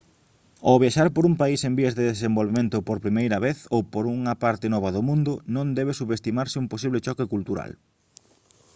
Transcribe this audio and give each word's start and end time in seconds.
ao 0.67 0.81
viaxar 0.83 1.09
por 1.15 1.23
un 1.29 1.35
país 1.41 1.61
en 1.63 1.73
vías 1.79 1.95
de 1.99 2.07
desenvolvemento 2.13 2.77
por 2.87 3.03
primeira 3.05 3.37
vez 3.45 3.57
ou 3.75 3.81
por 3.93 4.03
unha 4.15 4.33
parte 4.43 4.65
nova 4.73 4.89
do 4.95 5.01
mundo 5.09 5.33
non 5.55 5.67
debe 5.77 5.97
subestimarse 5.99 6.59
un 6.61 6.67
posible 6.73 7.03
choque 7.05 7.29
cultural 7.33 7.71